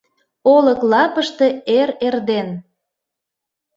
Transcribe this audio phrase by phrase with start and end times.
[0.53, 1.47] Олык лапыште
[1.79, 2.49] эр-эрден.